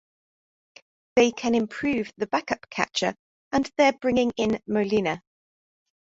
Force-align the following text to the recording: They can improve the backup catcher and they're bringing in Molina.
They 1.15 1.29
can 1.31 1.53
improve 1.53 2.11
the 2.17 2.25
backup 2.25 2.67
catcher 2.71 3.13
and 3.51 3.69
they're 3.77 3.93
bringing 3.93 4.31
in 4.35 4.59
Molina. 4.65 5.21